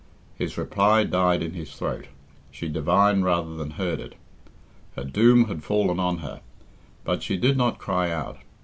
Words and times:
His 0.35 0.57
reply 0.57 1.03
died 1.03 1.43
in 1.43 1.53
his 1.53 1.75
throat. 1.75 2.07
She 2.49 2.67
divined 2.69 3.23
rather 3.23 3.55
than 3.55 3.69
heard 3.69 3.99
it. 3.99 4.15
Her 4.95 5.03
doom 5.03 5.45
had 5.45 5.61
fallen 5.63 5.99
on 5.99 6.17
her, 6.25 6.41
but 7.03 7.21
she 7.21 7.37
did 7.37 7.55
not 7.55 7.77
cry 7.77 8.09
out. 8.09 8.39